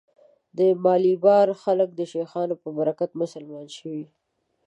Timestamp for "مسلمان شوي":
3.21-4.05